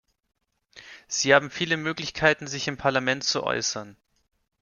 [1.07, 3.97] Sie haben viele Möglichkeiten, sich im Parlament zu äußern.